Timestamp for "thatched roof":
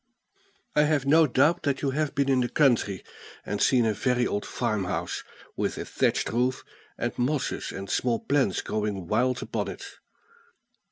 5.85-6.63